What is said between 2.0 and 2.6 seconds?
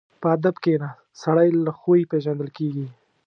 پېژندل